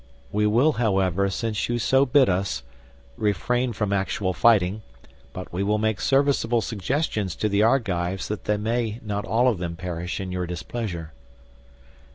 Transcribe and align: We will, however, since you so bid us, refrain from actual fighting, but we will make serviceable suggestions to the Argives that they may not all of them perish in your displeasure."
We 0.31 0.47
will, 0.47 0.71
however, 0.71 1.29
since 1.29 1.69
you 1.69 1.77
so 1.77 2.07
bid 2.07 2.27
us, 2.27 2.63
refrain 3.17 3.71
from 3.71 3.93
actual 3.93 4.33
fighting, 4.33 4.81
but 5.31 5.53
we 5.53 5.61
will 5.61 5.77
make 5.77 6.01
serviceable 6.01 6.61
suggestions 6.61 7.35
to 7.35 7.47
the 7.47 7.61
Argives 7.61 8.27
that 8.27 8.45
they 8.45 8.57
may 8.57 8.99
not 9.03 9.25
all 9.25 9.47
of 9.47 9.59
them 9.59 9.75
perish 9.75 10.19
in 10.19 10.31
your 10.31 10.47
displeasure." 10.47 11.13